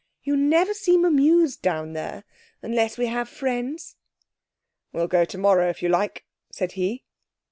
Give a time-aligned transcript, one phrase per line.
[0.23, 2.23] You never seem amused down there
[2.63, 3.97] unless we have friends.'
[4.93, 7.03] 'We'll go tomorrow if you like,' said he.